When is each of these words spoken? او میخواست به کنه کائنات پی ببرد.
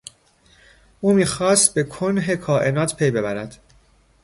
او 1.01 1.13
میخواست 1.13 1.73
به 1.73 1.83
کنه 1.83 2.35
کائنات 2.35 2.95
پی 2.95 3.11
ببرد. 3.11 3.57